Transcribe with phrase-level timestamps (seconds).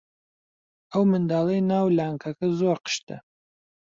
[0.91, 3.17] ئەو منداڵەی ناو لانکەکە زۆر قشتە.